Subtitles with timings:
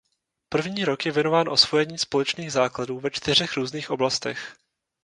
[0.49, 4.55] První rok je věnován osvojení společných základů ve čtyřech různých oblastech.